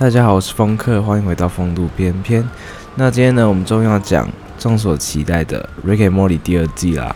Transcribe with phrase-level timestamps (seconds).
[0.00, 2.42] 大家好，我是风客，欢迎回到风度翩翩。
[2.94, 4.26] 那今天呢，我们终于要讲
[4.58, 7.14] 众所期待的《Rick and Morty》第二季啦。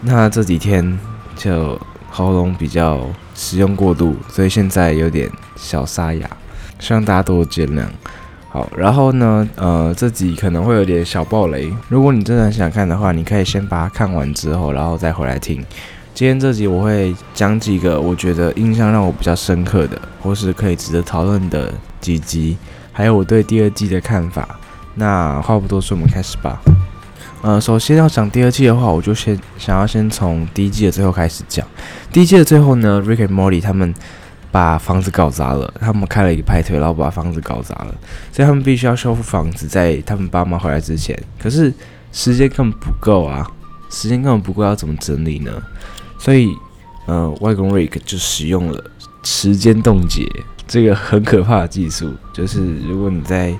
[0.00, 0.98] 那这几天
[1.36, 1.80] 就
[2.10, 6.28] 喉咙比较使用过度，所以现在有点小沙哑，
[6.80, 7.84] 希望大家多多见谅。
[8.48, 15.64] 好，然后呢，呃，这集可能会有点小爆雷，如果你真的很想看的话，你可以先把它看完之后，然后再回来听。
[16.14, 22.56] 今天这集我会讲几个我觉得印象让我比较深刻的，或是可以值得讨论的几集，
[22.92, 24.48] 还有我对第二季的看法。
[24.94, 26.62] 那话不多说，我们开始吧。
[27.42, 31.66] 呃，首先要讲第二季的话，我就先想要先从第一季的最后开始讲。
[32.12, 33.92] 第一季的最后呢，Rick and Morty 他们
[34.52, 37.92] 把房子搞砸了，他们开了一个派对，然后把房子搞砸了，
[38.32, 41.20] 所以他们必须要修复房子，在他们爸妈回来之前。
[41.42, 41.74] 可是
[42.12, 43.50] 时间根本不够啊，
[43.90, 45.50] 时间根本不够，要怎么整理呢？
[46.24, 46.56] 所以，
[47.04, 48.82] 呃，外公 Rick 就使用了
[49.24, 50.26] 时间冻结
[50.66, 52.10] 这个很可怕的技术。
[52.32, 53.54] 就是如果你在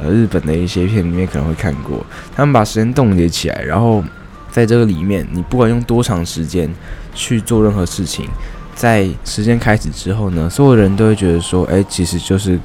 [0.00, 4.02] 呃日本的一些片里面可能会看过，他们把时间冻结起来，然后
[4.50, 6.68] 在这个里面，你不管用多长时间
[7.14, 8.28] 去做任何事情，
[8.74, 12.58] 在时间开始之后呢，所有人都会觉得说，哎，其实就是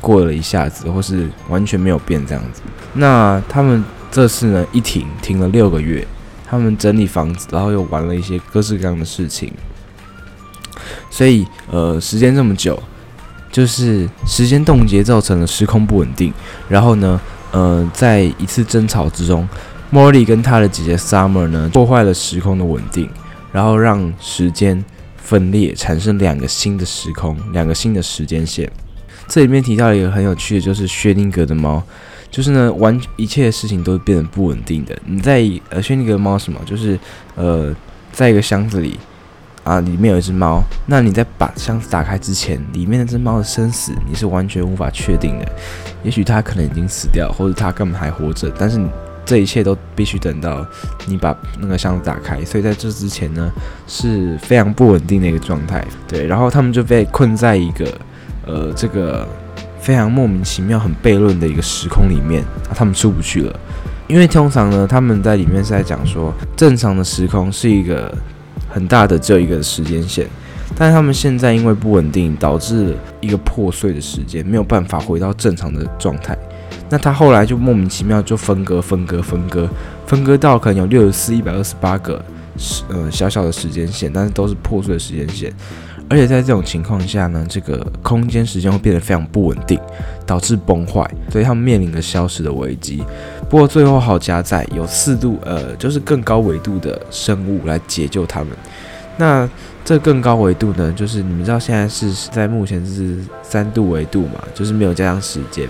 [0.00, 2.62] 过了一下子，或是完全没有变这样子。
[2.94, 6.02] 那他们这次呢，一停停了六个月。
[6.50, 9.52] 他们整理房子，然后又玩了一些各式各样的事情，
[11.08, 12.76] 所以呃，时间这么久，
[13.52, 16.34] 就是时间冻结造成了时空不稳定。
[16.68, 17.20] 然后呢，
[17.52, 19.48] 呃，在一次争吵之中，
[19.90, 23.08] 莫莉跟他的姐姐 Summer 呢，破坏了时空的稳定，
[23.52, 24.84] 然后让时间
[25.16, 28.68] 分裂，产生两个新的时空，两个新的时间线。
[29.28, 31.80] 这里面提到一个很有趣的，就是薛定谔的猫。
[32.30, 34.96] 就是呢，完一切的事情都变得不稳定的。
[35.04, 36.60] 你在呃，薛定谔猫什么？
[36.64, 36.96] 就是
[37.34, 37.74] 呃，
[38.12, 38.98] 在一个箱子里
[39.64, 40.62] 啊，里面有一只猫。
[40.86, 45.52] 那你在把箱子打开之前，里面那只猫的生死你是完全无法确定的。
[46.04, 48.48] 也许它可能已经死掉，或者它根本还活着。
[48.56, 48.80] 但是
[49.26, 50.64] 这一切都必须等到
[51.06, 52.44] 你把那个箱子打开。
[52.44, 53.50] 所以在这之前呢，
[53.88, 55.84] 是非常不稳定的一个状态。
[56.06, 58.00] 对，然后他们就被困在一个
[58.46, 59.26] 呃这个。
[59.90, 63.60] 非常莫名其妙、很悖论的一个时空里面，啊，他们出不去了。
[64.06, 68.16] 因为通常呢，他们在里面是在讲说，正常的时空是一个
[68.68, 70.28] 很大的只有一个时间线，
[70.76, 76.38] 但是他们现在因为不稳定，导致一个破碎的时间，没有办法回到正常的状态。
[76.88, 79.68] 那他后来就莫名其妙就分割、分割、分割，
[80.06, 82.24] 分割到可能有六十四、一百二十八个
[82.56, 85.52] 时呃小小的时间线，但是都是破碎的时间线。
[86.10, 89.78] 而且在这种情况下呢，这个空间时间会变得非常不稳定，
[90.26, 93.04] 导致崩坏，所以他们面临着消失的危机。
[93.48, 98.48] 不过最后好加在有四度，呃，就是更高维度的生物来解救他们。
[99.16, 99.48] 那
[99.84, 105.68] 这更高维度呢，就是你们知道现在是在目前是三度维度嘛，就是没有加上时间。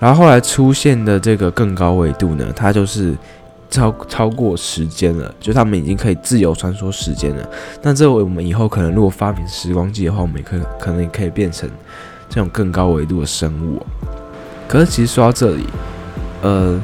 [0.00, 3.14] 然后后来出现的这个更高维度呢，它就是。
[3.70, 7.48] 超超过时间了，就他们已经可以自由穿梭时间了。
[7.82, 11.70] 那这我们以后可能如果发明时光机的话，我们也可可能也可以变成
[12.28, 13.80] 这种更高维度的生物。
[14.66, 15.64] 可是其实说到这里，
[16.42, 16.80] 呃，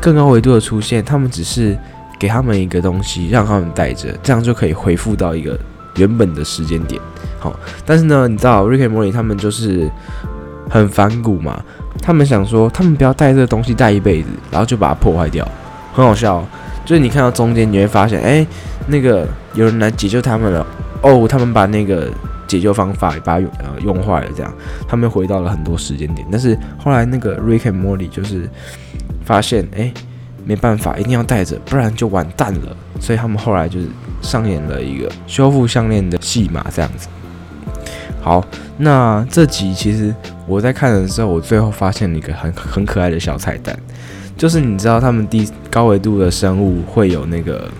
[0.00, 1.76] 更高维度的出现，他们只是
[2.18, 5.58] 给他们一个东西，让他们带着，这样就可以恢复到一个
[5.96, 7.00] 原本的时间点。
[7.38, 9.90] 好，但是呢，你知道 Rick and Morty 他们就是
[10.68, 11.62] 很反骨嘛，
[12.02, 15.46] 他们想说，他们不要带这个东西带一辈子，然后就把它破坏掉。
[16.00, 16.42] 很好笑，
[16.86, 18.46] 就是你看到中间，你会发现，哎，
[18.86, 20.66] 那个有人来解救他们了。
[21.02, 22.10] 哦，他们把那个
[22.46, 24.50] 解救方法把它用呃用坏了，这样
[24.88, 26.26] 他们回到了很多时间点。
[26.32, 28.48] 但是后来那个 Rick and Morty 就是
[29.26, 29.92] 发现，哎，
[30.46, 32.74] 没办法，一定要带着，不然就完蛋了。
[32.98, 33.86] 所以他们后来就是
[34.22, 37.08] 上演了一个修复项链的戏码，这样子。
[38.22, 38.42] 好，
[38.78, 40.14] 那这集其实
[40.46, 43.78] 我在看的时候，我最后发现了一个很很可爱的小彩蛋。
[44.40, 47.70] 就是你知道他们低高维度的生物会有那个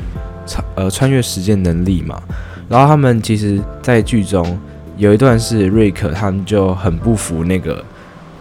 [0.46, 2.20] 穿呃穿越时间能力嘛？
[2.68, 4.60] 然后他们其实，在剧中
[4.98, 7.82] 有一段是瑞克他们就很不服那个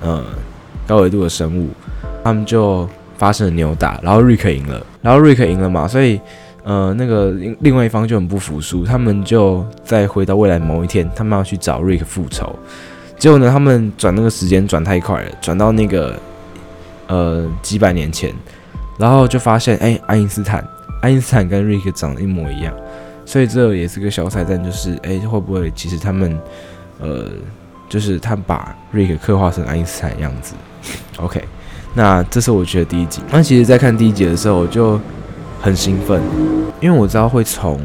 [0.01, 0.21] 呃
[0.85, 1.69] 高维度的生物，
[2.21, 2.85] 他们就
[3.17, 6.19] 发生了扭打，然后瑞克赢了，然后瑞克赢了嘛，所以
[6.65, 7.31] 呃那个
[7.61, 12.53] 另外一方就很不服输，他们就再回到未来某一天，他们要去找瑞克复仇，
[13.17, 16.13] 结果呢，他们转那个时间转太快了，转到那个。
[17.09, 18.33] 呃，几百年前，
[18.97, 20.63] 然后就发现，哎、爱因斯坦，
[21.01, 22.71] 爱因斯坦跟瑞克长得一模一样，
[23.25, 26.39] 所以这也是个小彩蛋，就是，哎、会不会其实他们，
[26.99, 27.25] 呃，
[27.89, 30.53] 就是他把瑞克刻画成爱因斯坦的样子
[31.17, 31.43] ？OK，
[31.95, 33.21] 那这是我觉得第一集。
[33.31, 35.01] 那其实，在看第一集的时候，我就
[35.59, 36.21] 很兴奋，
[36.79, 37.81] 因为我知道会从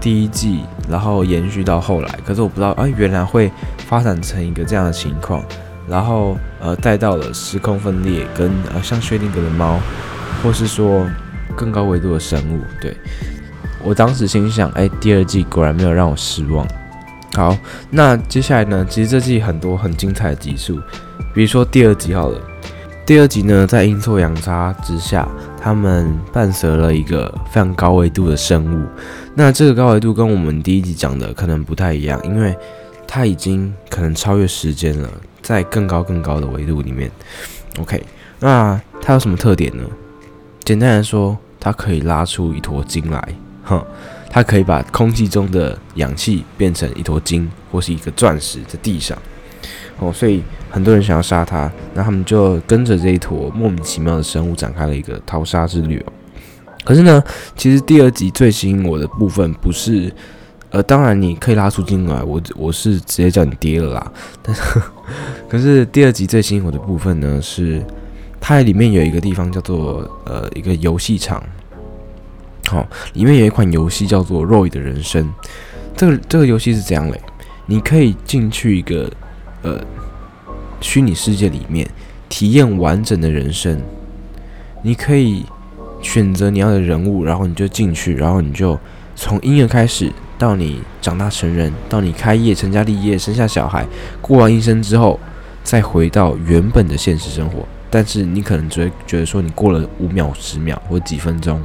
[0.00, 3.52] 第一季，然后延续到后来，可是我不知道，哎、原来会
[3.86, 5.44] 发展成一个这样的情况。
[5.88, 9.78] 然后呃带到了时空分裂跟呃像薛定谔的猫，
[10.42, 11.06] 或是说
[11.54, 12.60] 更高维度的生物。
[12.80, 12.96] 对，
[13.84, 16.66] 我当时心想，哎，第二季果然没有让我失望。
[17.34, 17.56] 好，
[17.90, 20.80] 那接下来呢，其实这季很多很精彩的集数，
[21.34, 22.40] 比如说第二集好了。
[23.04, 25.28] 第二集呢，在阴错阳差之下，
[25.60, 28.84] 他们伴随了一个非常高维度的生物。
[29.32, 32.56] 那这个高维度跟我们第一集讲的可能不太一样，因为
[33.06, 35.08] 它已经可能超越时间了，
[35.46, 37.08] 在更高更高的维度里面。
[37.78, 38.02] OK，
[38.40, 39.84] 那它有什么特点呢？
[40.64, 43.28] 简单来说，它可以拉出一坨金来，
[43.62, 43.80] 哼，
[44.28, 49.16] 它可以把空气中的氧气变成一坨金，或是一个钻石在地上。
[50.00, 56.12] 哦，所以很多人想要杀他，那他们就跟着这一坨莫名其妙的生物展开了一个逃杀之旅哦。
[56.84, 57.22] 可是呢，
[57.54, 60.12] 其实第二集最吸引我的部分不是，
[60.70, 64.12] 呃，当然你可以拉出金来，我我是直接叫你爹了啦。
[64.42, 64.62] 但是，
[65.48, 67.82] 可是第二集最吸引我的部分呢，是
[68.40, 71.42] 它里面有一个地方叫做呃一个游戏场，
[72.66, 75.24] 好、哦，里面有一款游戏叫做《Roy 的人生》。
[75.96, 77.20] 这个这个游戏是怎样嘞？
[77.66, 79.10] 你可以进去一个。
[79.62, 79.82] 呃，
[80.80, 81.88] 虚拟世界里面
[82.28, 83.80] 体验完整的人生，
[84.82, 85.44] 你可以
[86.00, 88.78] 选择你要的人物，然后你就进去，然后你就
[89.16, 93.86] 从婴儿开始到你长大成人，到你开业成家立业生下小孩，
[94.20, 95.18] 过完一生之后，
[95.62, 97.66] 再回到原本的现实生活。
[97.90, 101.60] 但是你可能只会觉得说你过了五秒、十秒或几分钟，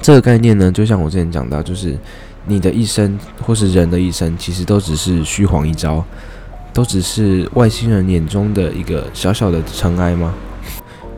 [0.00, 1.98] 这个概念呢，就像我之前讲到，就是
[2.46, 6.04] 你的一生或是人的一生，其实都只是虚晃一招。
[6.72, 10.34] 都只是外星人眼中的一个小小的尘埃吗？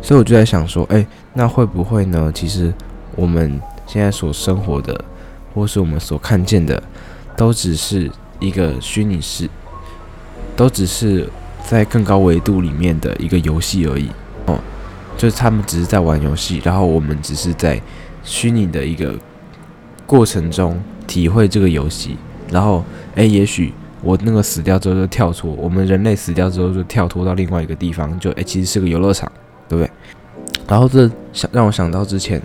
[0.00, 1.04] 所以我就在想说，哎，
[1.34, 2.30] 那会不会呢？
[2.32, 2.72] 其实
[3.16, 5.04] 我们现在所生活的，
[5.58, 6.80] 或是我们所看见的，
[7.36, 9.48] 都只是一个虚拟世，
[10.56, 11.28] 都只是
[11.66, 14.08] 在更高维度里面的一个游戏而已。
[14.46, 14.58] 哦，
[15.16, 17.80] 就是他们只是在玩游戏，然后我们只是在
[18.22, 19.14] 虚拟的一个
[20.06, 22.16] 过程中体会这个游戏，
[22.50, 22.84] 然后，
[23.16, 23.72] 哎，也许。
[24.00, 29.30] 我那个死掉之后就跳脱，我们人类死掉之后就跳脱到另外一个地方，就诶、其实是个游乐场，
[29.68, 29.90] 对不对？
[30.68, 32.40] 然后这想让我想到之前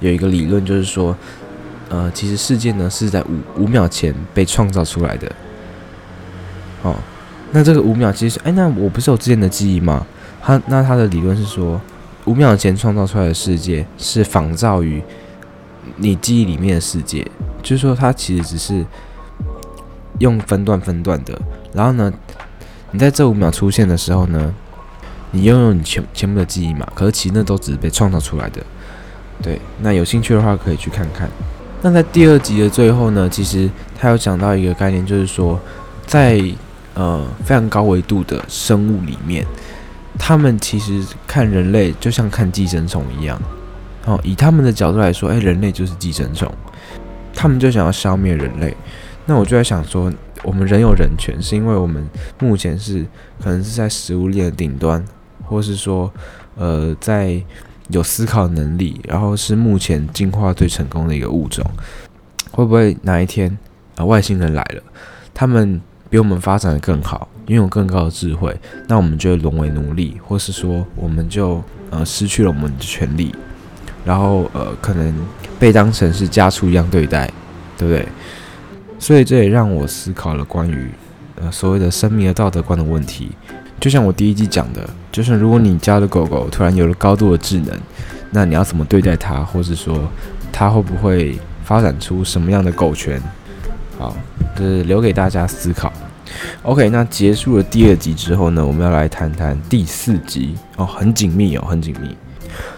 [0.00, 1.14] 有一个理论，就是说，
[1.94, 5.30] 呃，其实世界呢是在五五秒前被创造出来的。
[6.82, 6.96] 哦，
[7.52, 10.04] 那这个五秒其实，哎、那我不是有之前的记忆吗？
[10.42, 11.80] 他那他的理论是说，
[12.24, 15.00] 五秒前创造出来的世界是仿造于
[15.98, 17.24] 你记忆里面的世界，
[17.62, 18.84] 就是说它其实只是。
[20.20, 21.36] 用分段分段的，
[21.72, 22.12] 然后呢，
[22.92, 24.54] 你在这五秒出现的时候呢，
[25.32, 26.86] 你拥有你全全部的记忆嘛？
[26.94, 28.62] 可是其实那都只是被创造出来的。
[29.42, 31.28] 对，那有兴趣的话可以去看看。
[31.84, 33.68] 那在第二集的最后呢，其实
[34.00, 35.60] 他有讲到一个概念，就是说，
[36.06, 36.42] 在
[36.94, 39.44] 呃非常高维度的生物里面，
[40.18, 43.38] 他们其实看人类就像看寄生虫一样。
[44.06, 46.50] 哦，以他们的角度来说，哎，人类就是寄生虫，
[47.34, 48.74] 他们就想要消灭人类。
[49.26, 50.10] 那我就在想说，
[50.42, 52.02] 我们人有人权，是因为我们
[52.38, 53.04] 目前是
[53.42, 55.04] 可能是在食物链的顶端，
[55.42, 56.10] 或是说，
[56.56, 57.38] 呃，在
[57.88, 61.64] 有思考能力，然后是目前进化最成功的一个物种。
[62.50, 63.56] 会不会哪一天
[63.96, 64.82] 啊，外星人来了，
[65.34, 68.56] 他们比我们发展的更好，拥有更高的智慧，
[68.86, 73.34] 那我们就会沦为奴隶，或是说，我们就呃失去了我们的权利，
[74.04, 75.12] 然后呃可能
[75.58, 77.28] 被当成是家畜一样对待，
[77.76, 78.06] 对不对？
[79.00, 80.88] 所以这也让我思考了关于
[81.34, 83.32] 呃所谓的生命的道德观的问题。
[83.80, 87.78] 就像我第一集讲的，就是如果你家的狗狗突然有了高度的智能，
[88.30, 90.08] 那你要怎么对待它，或是说
[90.50, 93.20] 它会不会发展出什么样的狗权？
[93.98, 94.16] 好，
[94.56, 95.92] 这是留给大家思考。
[96.62, 102.16] OK，那结束了第二集之后呢，我们要来谈谈第四集哦，很紧密哦，很紧密。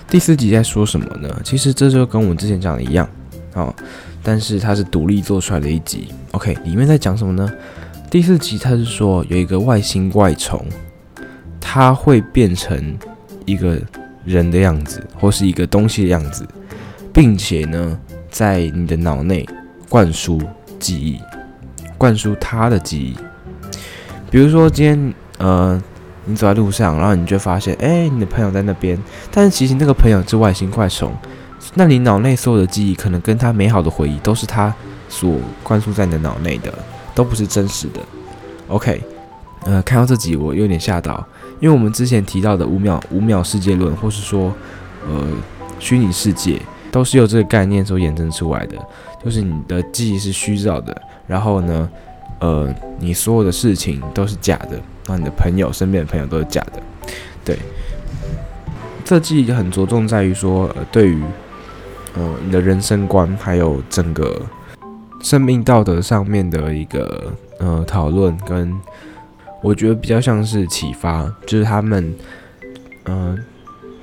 [0.09, 1.41] 第四集在说什么呢？
[1.45, 3.09] 其实这就跟我们之前讲的一样，
[3.55, 3.73] 哦。
[4.23, 7.49] 但是它是独立做出来的一集，OK，里面在讲什么呢？
[8.11, 10.65] 第四集它是说有一个外星怪虫，
[11.68, 12.96] 它会变成
[13.44, 13.76] 一个
[14.25, 16.46] 人的样子，或是一个东西的样子，
[17.12, 17.99] 并且呢，
[18.30, 19.44] 在你的脑内
[19.88, 20.40] 灌输
[20.78, 21.20] 记忆，
[21.99, 23.16] 灌输它的记忆。
[24.30, 25.82] 比如说今天，呃，
[26.25, 28.96] 你走在路上，然后你就发现，哎，你的朋友在那边，
[29.32, 31.12] 但是其实那个朋友是外星怪虫。
[31.75, 34.73] 那你脑内所有的记忆，可能跟他美好的回忆，都是他
[35.08, 36.73] 所灌输在你的脑内的，
[37.12, 38.00] 都不是真实的。
[38.68, 39.02] OK，
[39.64, 41.26] 呃，看到这集我有点吓到，
[41.60, 44.52] 因为我们之前提到的五秒五秒世界论，或是说，
[45.08, 45.26] 呃，
[45.78, 46.60] 虚拟世界，
[46.90, 48.76] 都是由这个概念所衍生出来的，
[49.25, 50.94] 就是你的记忆是虚造的，
[51.26, 51.88] 然后呢，
[52.40, 56.82] 呃，你所有的事情都是假的，那你的朋友身边的朋友都是假的。
[57.44, 57.58] 对，
[59.04, 61.22] 这季很着重在于说，呃，对于
[62.14, 64.42] 呃你的人生观还有整个
[65.22, 68.75] 生命道德上面的一个呃讨论，跟
[69.66, 72.14] 我觉得比较像是启发，就是他们
[73.06, 73.37] 嗯。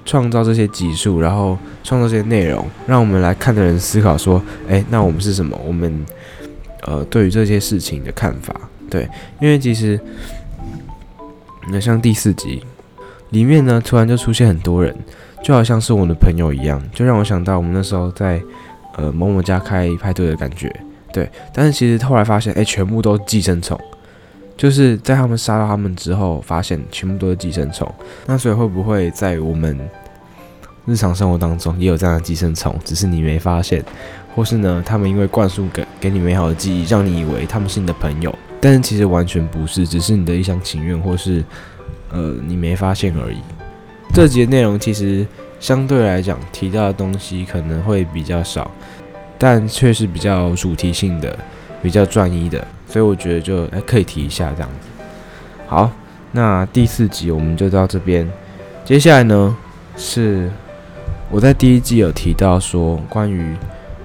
[0.05, 5.58] 创造这些集数，然后创造这些内容，让我们来看的人思考说：诶，那我们是什么？
[5.65, 6.05] 我们
[6.82, 8.53] 呃，对于这些事情的看法，
[8.89, 9.08] 对，
[9.39, 9.98] 因为其实
[11.72, 12.62] 那像第四集
[13.29, 14.93] 里面呢，突然就出现很多人，
[15.41, 18.41] 就好像是我的朋友一样，就让我想到我们那时候在
[18.98, 20.70] 呃某某家开派对的感觉，
[21.13, 21.32] 对。
[21.53, 23.79] 但是其实后来发现，诶，全部都寄生虫。
[24.63, 27.93] 就是在他们杀到他们之后，发现全部都是寄生虫。
[28.25, 29.77] 那所以会不会在我们
[30.86, 33.84] 日常生活当中也有这样的寄生虫，只是你没发现，
[34.34, 41.43] 或是呢，他们因为灌输给给你美好的记忆，让你以为他们是你的朋友，但是其实完全不是，只是你的一厢情愿，或是
[42.13, 43.39] 呃你没发现而已。
[44.13, 45.27] 这集的内容其实
[45.60, 48.72] 相对来讲提到的东西可能会比较少，
[49.38, 51.38] 但却是比较主题性的，
[51.82, 52.65] 比较专一的。
[52.94, 55.04] 所以我觉得就还可以提一下这样子。
[55.66, 55.90] 好，
[56.32, 58.32] 那第四集我们就到这边。
[58.86, 59.58] 接下来呢
[59.98, 60.48] 是
[61.32, 63.56] 我在第一季有提到说关于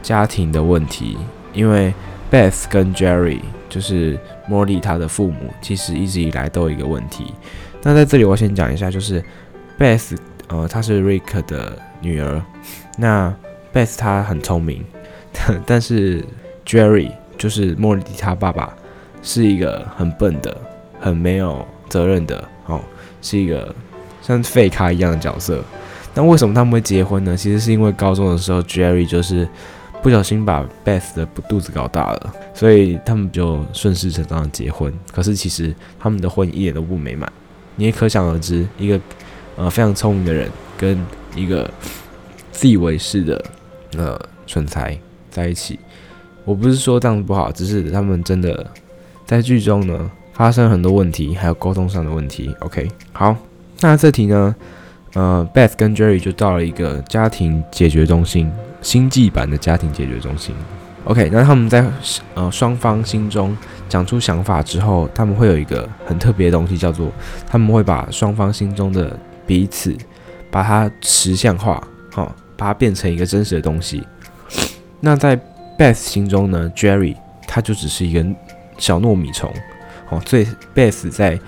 [0.02, 1.18] 家庭的问题，
[1.52, 1.92] 因为
[2.32, 4.18] Beth 跟 Jerry 就是
[4.48, 7.34] 茉莉她的父母，其实一直以来都有一个问题。
[7.82, 9.22] 那在这里我先讲一下，就是
[9.78, 10.16] Beth
[10.46, 12.40] 呃她是 Rick 的女儿，
[12.96, 13.34] 那
[13.70, 14.82] Beth 她很聪明，
[15.66, 16.24] 但是
[16.64, 18.74] Jerry 就是茉莉她爸爸。
[19.22, 20.56] 是一个很笨的、
[21.00, 22.80] 很没有责任的，哦，
[23.20, 23.74] 是一个
[24.22, 25.62] 像废咖一样的角色。
[26.14, 27.36] 那为什么他们会结婚呢？
[27.36, 29.48] 其实是因为高中的时候，Jerry 就是
[30.02, 34.92] 不小心把 Beth 的肚子搞大了，所以他们就顺势成章的结婚。
[35.12, 37.30] 可是其实他们的婚姻一点都不美满。
[37.76, 39.00] 你也可想而知，一个
[39.56, 40.98] 呃非常聪明的人跟
[41.36, 41.70] 一个
[42.50, 43.44] 自以为是的
[43.96, 44.98] 呃蠢材
[45.30, 45.78] 在一起，
[46.44, 48.66] 我不是说这样不好，只是他们真的。
[49.28, 52.50] 在剧中呢，发生很多问题，还有沟通上的问题。
[52.60, 53.36] OK，好，
[53.80, 54.56] 那这题呢，
[55.12, 60.54] 呃，Beth 跟 Jerry 就到了一个家庭解决中心，星际版的家庭解决中心。
[61.04, 61.84] OK，那他们在
[62.32, 63.54] 呃双方心中
[63.86, 67.12] 讲出想法之后，他们会有一个很特别的东西，叫做
[67.46, 69.14] 他们会把双方心中的
[69.46, 69.94] 彼此，
[70.50, 74.02] 把它实像化，好、哦，把它变成一个真实的东西。
[75.00, 75.38] 那在
[75.78, 77.14] Beth 心中呢，Jerry
[77.46, 78.24] 他就只是一个。
[78.78, 79.52] 小糯米虫，
[80.08, 81.38] 哦，最 Beth 在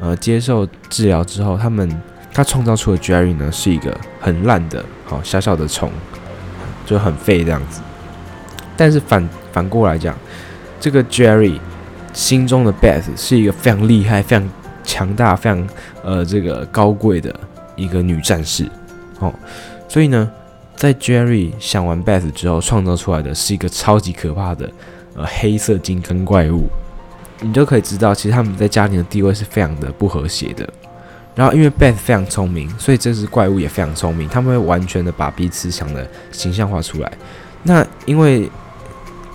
[0.00, 1.88] 呃接受治疗之后，他们
[2.32, 5.90] 他创造出的 Jerry 呢是一个很烂的，好、哦、小小的虫，
[6.86, 7.80] 就很废这样子。
[8.76, 10.16] 但是反反过来讲，
[10.80, 11.58] 这个 Jerry
[12.12, 14.48] 心中的 Beth 是一个非常厉害、非常
[14.84, 15.68] 强大、非常
[16.02, 17.34] 呃这个高贵的
[17.76, 18.66] 一个女战士，
[19.18, 19.32] 哦，
[19.88, 20.30] 所以呢，
[20.76, 24.70] 在 Jerry 想完 Beth 之后，创造出来的是一个超级可怕的。
[25.18, 26.68] 呃，黑色金刚怪物，
[27.40, 30.68] 你就可以知道，其实他们在家庭的地位是非常的不和谐的。
[31.34, 37.12] 然后，因为 Beth 非常聪明，所以这只怪物也非常聪明，他们会完全的把彼此想的形象化出来。
[37.64, 38.48] 那因为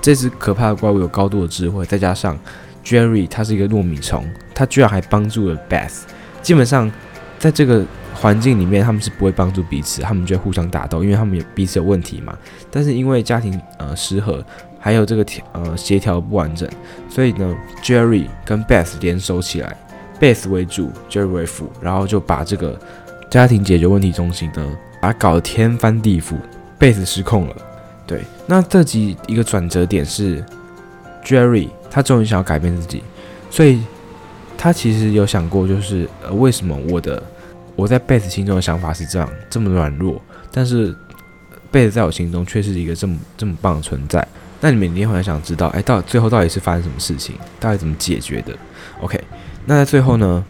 [0.01, 2.39] 这只可怕的怪物有高度的智慧，再加上
[2.85, 4.25] Jerry 他是一个糯米虫，
[4.55, 6.03] 他居然还帮助了 Beth。
[6.41, 6.89] 基本上，
[7.37, 12.37] 在这个环境里面，他们是不会帮助彼此，他们就会互相打斗，因为他们有彼此有问题嘛。
[12.71, 14.41] 但是因为家庭呃失和。
[14.83, 16.69] 还有这个调呃协调不完整，
[17.09, 19.77] 所以呢，Jerry 跟 Beth 联手起来
[20.19, 22.77] ，Beth 为主，Jerry 为辅，然后就把这个
[23.29, 26.33] 家庭解决问题中心呢，把它搞得天翻地覆
[26.77, 27.55] ，Beth 失控了。
[28.05, 30.43] 对，那这集一个转折点是
[31.23, 33.01] Jerry 他终于想要改变自己，
[33.49, 33.81] 所以
[34.57, 37.23] 他其实有想过，就是呃为什么我的
[37.77, 40.21] 我在 Beth 心中的想法是这样这么软弱，
[40.51, 40.93] 但是
[41.71, 44.27] Beth 在我心中却是一个这么这么棒的存在。
[44.65, 48.53] 那你们一定会很想知道，哎，到最后到底是发生什么事情，到底怎么解决的
[49.01, 49.21] ？OK，
[49.65, 50.41] 那在最后呢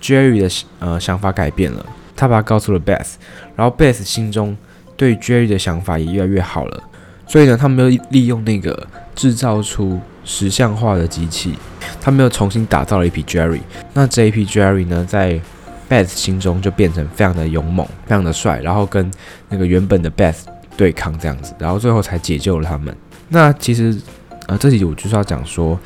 [0.00, 1.86] ，Jerry 的呃想法改变了，
[2.16, 3.12] 他把他告诉了 Beth，
[3.54, 4.56] 然后 Beth 心中
[4.96, 6.82] 对 Jerry 的想法也越来越好了，
[7.28, 11.54] 所以呢，他们又利用那个制造出实像化的机器，
[12.00, 13.60] 他们又重新打造了一批 Jerry，
[13.94, 15.40] 那这一批 Jerry 呢，在
[15.88, 19.08] Beth 心中就变成非常的勇猛，非常的帅，然后跟
[19.48, 20.38] 那个原本的 Beth
[20.76, 22.92] 对抗这样子，然后最后才解救了他们。
[23.32, 23.96] 那其实，
[24.48, 25.78] 呃，这集我就是要讲说，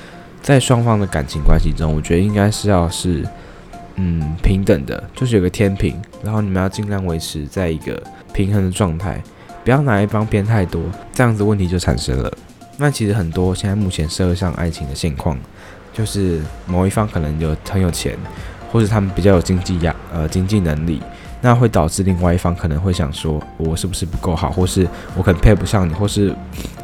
[0.42, 3.22] 在双方的感情关系中，我觉得应该是要是，
[3.96, 9.22] 嗯，平等的，就是有个天平，然后你们要尽量维持在一个平衡的状态，
[9.62, 10.82] 不要哪一方偏太多，
[11.12, 12.32] 这样子问题就产生了。
[12.78, 15.38] 那其实很多现在目前社会上爱情的现况，
[15.92, 18.16] 就是某一方可能有很有钱，
[18.72, 21.02] 或者他们比较有经济压呃经济能力，
[21.44, 26.34] 那会导致另外一方可能会想说，我是不是不够好，或是我可能配不上你，或是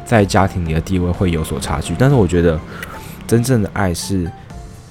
[0.05, 1.95] 在家庭里的地位会有所差距。
[1.97, 2.59] 但是我觉得，
[3.25, 4.31] 真正的爱是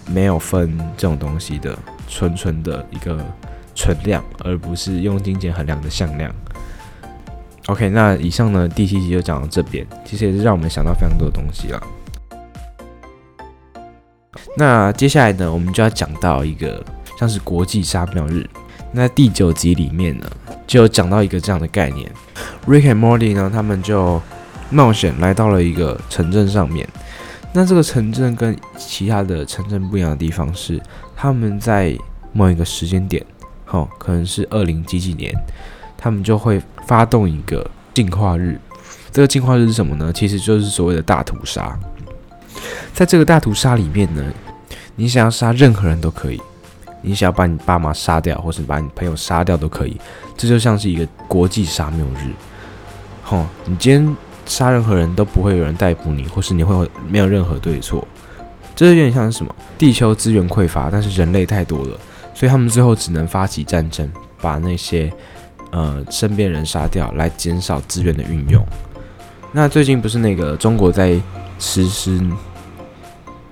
[0.08, 3.24] 没有分这种东西的，纯纯的一个
[3.76, 6.34] 存量，而不是用金钱衡量的向量。
[7.66, 11.80] OK，那以上呢第七集就讲到这边，其实也是让我们想到非常多的东西了。
[14.56, 16.84] 那接下来呢，我们就要讲到一个
[17.16, 18.44] 像是国际杀庙日。
[18.92, 20.30] 那第九集里面呢，
[20.66, 22.10] 就讲到一个这样的概念
[22.66, 24.20] ，Rick and Morty 呢，他们就
[24.68, 26.88] 冒险来到了一个城镇上面。
[27.52, 30.80] 那这个城镇跟其他的城镇不一样的地方是，
[31.16, 31.96] 他们在
[32.32, 33.24] 某一个时间点，
[33.64, 35.32] 好，可能是二零几几年，
[35.96, 38.60] 他们就会发动一个进化日。
[39.12, 40.12] 这个进化日是什么呢？
[40.12, 41.76] 其实就是所谓的大屠杀。
[42.92, 44.24] 在这个大屠杀里面呢，
[44.94, 46.40] 你想要杀任何人都可以，
[47.02, 50.00] 你想要把你爸妈杀掉，或是把你朋友杀掉都可以。
[50.36, 52.32] 这就像是一个国际杀谬日。
[53.22, 54.16] 吼，你今天
[54.46, 58.06] 杀任何人都不会有人逮捕你，或是你会没有任何对错。
[58.74, 59.54] 这有点像是什么？
[59.78, 61.98] 地球资源匮乏，但是人类太多了，
[62.34, 65.12] 所以他们最后只能发起战争，把那些
[65.70, 68.64] 呃身边人杀掉，来减少资源的运用。
[69.52, 71.20] 那最近不是那个中国在
[71.58, 72.20] 实施？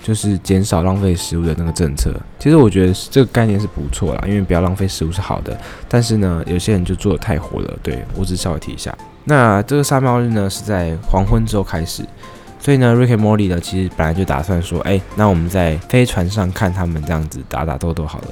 [0.09, 5.55] 就是减少浪费食物的那个政策，其实我觉得这个概念是不错啦，因为不要浪费食物是好的。
[5.87, 8.97] 但是呢，有些人就做得太火了，对，我只是稍微提一下。
[9.25, 12.03] 那这个杀猫日呢是在黄昏之后开始，
[12.59, 18.29] 所以呢，Rick and Morty 呢其实本来就打算说，哎，那我们在飞船上看他们这样子打打斗斗好了。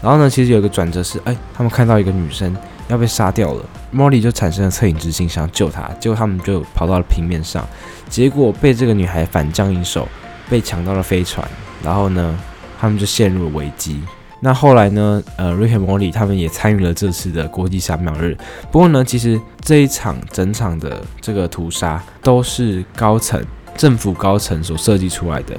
[0.00, 2.56] 然后呢，其实有一个转折是，哎，他们看到一个女生
[2.88, 3.62] 要被杀掉了
[3.94, 7.62] ，Morty 就产生了恻隐之心，想要救她，结果他们就跑到了平面上，
[8.08, 10.08] 结果被这个女孩反将一手。
[10.48, 11.46] 被抢到了飞船，
[11.82, 12.38] 然后呢，
[12.80, 14.00] 他们就陷入了危机。
[14.40, 18.38] 那后来呢，呃，Rick and Morty 他们也参与了这次的国际杀秒日。
[18.70, 23.44] 不过呢，其实这一场整场的这个屠杀都是高层
[23.76, 25.56] 政府高层所设计出来的。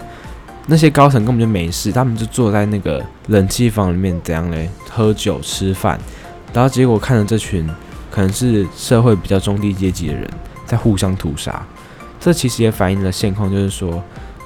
[0.65, 4.69] 那些高层根本就没事，他们就坐在那个冷气房里面，怎样嘞？
[4.89, 5.99] 喝酒吃饭，
[6.53, 7.69] 然后结果看着这群
[8.09, 10.25] 可能是社会比较中低阶级的人
[10.65, 11.61] 在互相屠杀。
[12.17, 14.01] 这其实也反映了现况，就是说。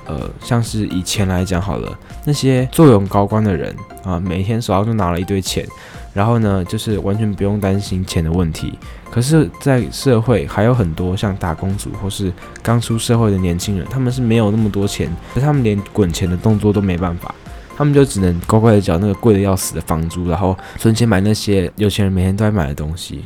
[0.05, 5.65] 呃，像是以前来讲好了，那些坐拥高官的人啊，每天手上就拿了一堆钱，
[6.13, 8.77] 然后呢，就是完全不用担心钱的问题。
[9.09, 17.33] 可是，在社会还有很多像打工族或是刚出社会的年轻人，他们是没有那么多钱，他们连滚钱的动作都没办法，
[17.77, 23.25] 他们就只能乖乖的缴那个贵的要死的房租，然后存钱买那些有钱人每天都在买的东西。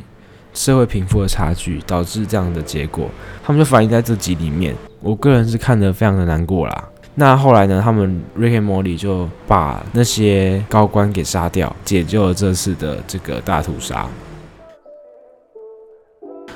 [0.54, 3.08] 社会贫富的差距导致这样的结果，
[3.44, 4.74] 他们就反映在这集里面。
[5.00, 6.88] 我个人是看得非常的难过啦。
[7.14, 14.08] 那后来呢，他们 ricky Morty 就把那些高官给杀掉，解救了这次的这个大屠杀。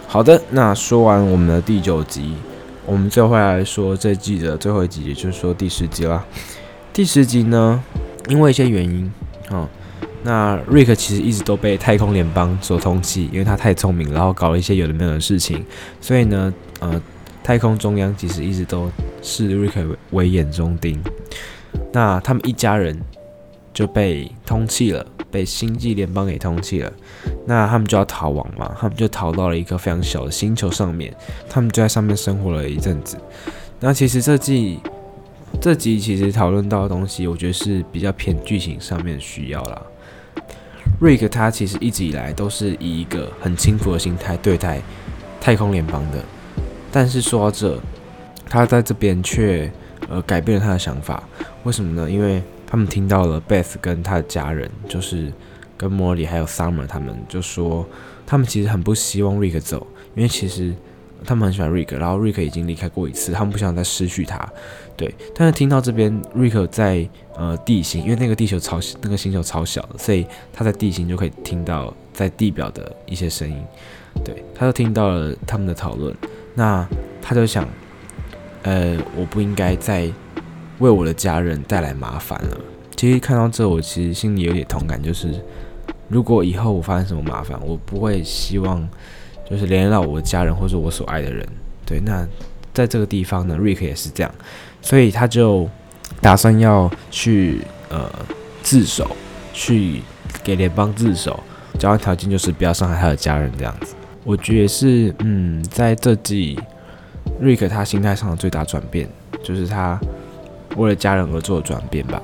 [0.07, 2.35] 好的，那说完我们的第九集，
[2.85, 6.25] 我们最后来说这季的最后一集，也就是说第十集啦。
[6.93, 7.83] 第十集呢，
[8.29, 9.11] 因为一些原因，
[9.51, 9.69] 哦。
[10.25, 15.65] 那 Rick 其实一直都被太空联邦所通缉，因为他太聪明，然后搞了一些有的没有的事情，
[16.01, 17.03] 所以呢，呃，
[17.43, 18.91] 太空中央其实一直都
[19.23, 21.01] 视 Rick 为眼中钉。
[21.93, 22.99] 那他们一家人
[23.75, 26.93] 就被通缉了，被星际联邦给通缉了。
[27.47, 31.15] 那他们就要逃亡嘛，他们就逃到了一个非常小的星球上面，
[31.49, 33.17] 他们就在上面生活了一阵子。
[33.81, 34.79] 那其实这季
[35.61, 39.83] 这集其实讨论到的东西，我觉得是比较偏剧情上面需要啦。
[41.01, 44.81] Rick 他其实一直以来都是以一个很轻浮的心态对待
[45.41, 46.25] 太空联邦的，
[46.93, 47.77] 但是说到这，
[48.47, 49.69] 他在这边却
[50.09, 51.23] 呃改变了他的想法。
[51.65, 52.09] 为什么呢？
[52.09, 55.33] 因为他们听到了 Beth 跟他的家人，就是
[55.77, 57.85] 跟 Morty 还有 Summer 他们就说，
[58.27, 60.75] 他们其实很不希望 Rick 走，因为其实。
[61.25, 64.45] 他们很喜欢瑞克，然后瑞克已经离开过一次，他们不想再失去他。
[64.97, 73.57] 对，但是听到这边瑞克在呃地心，因为那个地球超那个星球超小的，所以他在地心就可以听到在地表的一些声音。
[74.25, 76.13] 对，他就听到了他们的讨论，
[76.55, 76.87] 那
[77.21, 77.67] 他就想，
[78.63, 80.11] 呃，我不应该再
[80.79, 82.57] 为我的家人带来麻烦了。
[82.97, 85.35] 其实看到这，我其实心里有点同感，就是
[86.09, 88.89] 如果以后我发生什么麻烦，我不会希望。
[89.51, 91.47] 就是连累到我的家人或者我所爱的人，
[91.85, 92.27] 对，那
[92.73, 94.35] 在这个地方呢，Rick 也是这样，
[94.81, 95.69] 所以他就
[96.23, 97.61] 打算要去
[97.91, 98.11] 呃
[98.63, 99.15] 自首，
[99.53, 100.01] 去
[100.43, 101.39] 给联邦自首，
[101.79, 103.95] 交换条件就是不要伤害他的家人这样子。
[104.25, 106.59] 我觉得是，嗯，在这季
[107.41, 109.09] 瑞克他心态上的最大转变，
[109.43, 109.99] 就是他
[110.77, 112.23] 为了家人而做的转变吧。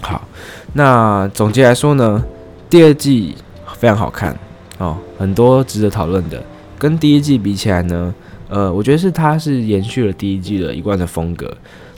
[0.00, 0.26] 好，
[0.74, 2.24] 那总结来说呢，
[2.70, 3.34] 第二季
[3.76, 4.36] 非常好看
[4.78, 6.40] 哦，很多值得讨论的。
[6.78, 8.14] 跟第一季比起来呢，
[8.48, 11.52] 呃，我觉得是它是延续了第一季的一贯的风格，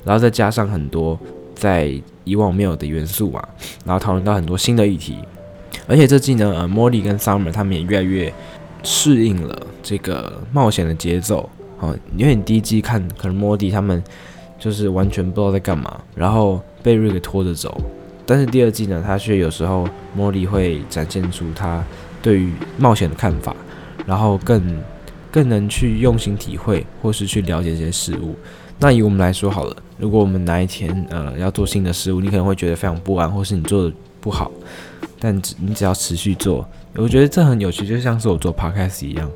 [0.05, 1.19] 然后再加上很多
[1.55, 1.93] 在
[2.25, 3.43] 以往没有的元素嘛，
[3.85, 5.19] 然后讨论到很多新的议题。
[5.87, 8.33] 而且这季呢，呃，Morty 跟 Summer 他们也越来越
[8.83, 11.49] 适应了这个冒险的节奏。
[11.81, 14.03] 哦，因为你第一季看，可能莫迪他们
[14.59, 17.81] 就是完全不知道在干嘛，然后被瑞给拖着走。
[18.27, 21.83] 但是第二季呢，他却有时候莫迪会展现出他
[22.21, 23.55] 对于冒险的看法，
[24.05, 24.83] 然后更
[25.31, 28.35] 更能去用心体会，或是去了解这些事物。
[28.81, 34.51] 那以我们来说好了，如果我们哪一天呃要做新的事物，你可能会觉得非常不安，或是你做的不好。
[35.19, 39.31] 但只你只要持续做，我觉得这很有趣，就像是我做 podcast 一样，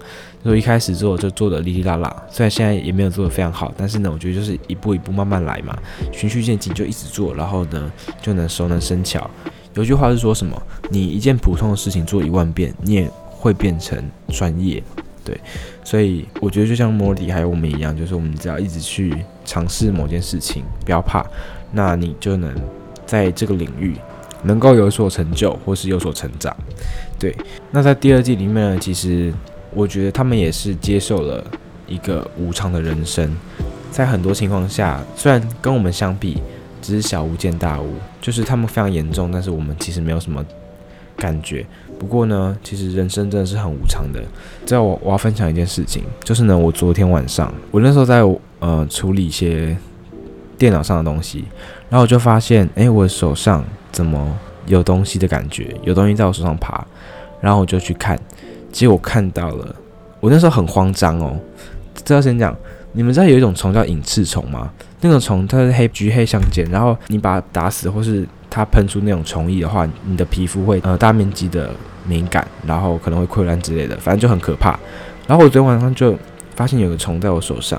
[0.44, 5.76] 就一开始做就做的哩哩啦啦，虽然现在也没有做的非常好，但是呢，我觉得就是一步一步慢慢来嘛，
[6.12, 7.90] 循序渐进，就一直做，然后呢
[8.20, 9.28] 就能熟能生巧。
[9.74, 10.60] 有句话是说什么？
[10.90, 14.82] 你一件普通的事情做一万遍，你也会变成专业。
[15.24, 15.40] 对，
[15.84, 21.24] 所以我觉得就像 Morty 还有我们一样，就是我们只要一直去尝试某件事情，不要怕，
[21.70, 22.52] 那你就能
[23.06, 23.96] 在这个领域。
[24.44, 26.54] 能够有所成就，或是有所成长，
[27.18, 27.34] 对。
[27.70, 29.32] 那在第二季里面呢，其实
[29.72, 31.44] 我觉得他们也是接受了
[31.86, 33.30] 一个无常的人生，
[33.90, 36.42] 在很多情况下，虽然跟我们相比
[36.80, 40.44] 只是小巫见大巫，就是他们非常严重，但是我们其实没有什么
[41.16, 41.64] 感觉。
[41.98, 44.20] 不过呢，其实人生真的是很无常的。
[44.66, 48.22] 在我我要分享一件事情，就是呢，我昨天晚上我那时候在
[48.58, 49.76] 呃处理一些
[50.62, 51.44] 电脑上的东西，
[51.88, 53.64] 然后我就发现，哎，我手上。
[53.90, 55.76] 怎么有东西的感觉？
[55.82, 56.82] 有东西在我手上爬，
[57.42, 58.18] 然后我就去看，
[58.72, 59.76] 结果看到了。
[60.18, 61.38] 我那时候很慌张哦。
[62.02, 62.56] 这要先讲，
[62.92, 64.70] 你们知道有一种虫叫隐翅虫吗？
[65.02, 71.68] 那种虫它是黑橘黑相间，然后你把它打死，或是它喷出那种虫液的话，你的皮肤会呃大面积的
[72.06, 74.70] 敏感，然后可能会溃烂之类的，反正就很可怕。
[75.26, 76.16] 然后我昨天晚上就
[76.56, 77.78] 发现有个虫在我手上，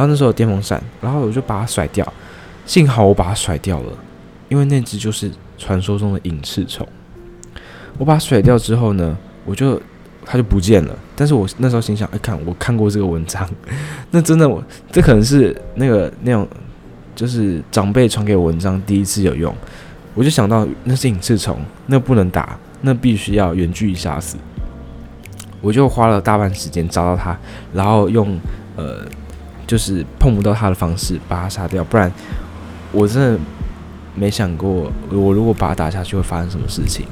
[0.00, 2.10] 然后那时候有电风扇，然后我就把它甩掉，
[2.64, 3.92] 幸好我把它甩掉了。
[4.48, 6.88] 因为那只就是传说中的隐翅虫，
[7.98, 9.78] 我把它甩掉之后呢，我就
[10.24, 10.98] 它就不见了。
[11.14, 13.46] 但是我那时候心想，哎，看我看过这个文章，
[14.10, 16.48] 那真的我这可能是那个那种
[17.14, 19.54] 就是长辈传给我文章第一次有用，
[20.14, 24.38] 我就想到那是隐翅虫，那不能打，那必须要远距离杀死。
[25.60, 27.38] 我就花了大半时间找到它，
[27.74, 28.40] 然后用
[28.76, 29.04] 呃
[29.70, 32.10] 就是碰不到他的方式把他杀掉，不然
[32.90, 33.38] 我真的。
[34.12, 37.06] 没想过，我如果把他打下去会发生什么事情，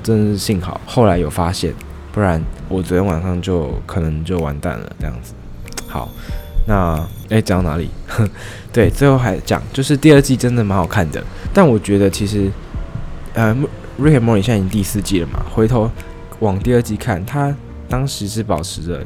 [0.00, 1.74] 真是幸好后来有发现，
[2.12, 5.34] 不然我昨天晚上就可能就完蛋了这样子。
[5.88, 6.08] 好，
[6.68, 7.90] 那诶，讲到哪里？
[8.72, 12.48] 对，最后还讲，就是第二季真的蛮好看的，但我觉得其实，
[13.34, 13.52] 呃
[14.00, 15.90] ，Rick and Morty 现在已经第四季了嘛，回头
[16.38, 17.54] 往第二季看，他
[17.88, 19.04] 当时是保持着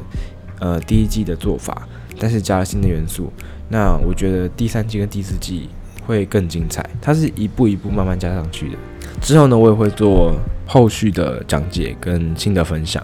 [0.59, 1.87] 呃第一季的做法，
[2.21, 3.33] 但是加了新的元素。
[3.69, 5.67] 那我觉得第三季跟第四季。
[6.03, 8.75] 会更精彩，它是一步一步慢慢加上去的。
[9.21, 10.33] 之后呢，我也会做
[10.65, 13.01] 后续的讲解跟新的分享，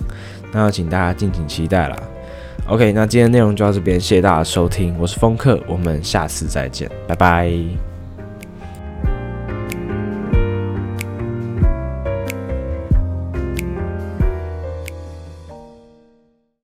[0.52, 1.96] 那请大家敬请期待啦。
[2.66, 7.87] OK，那今天内容就到这边，谢谢大家收听，我是风客，我们下次再见，拜拜。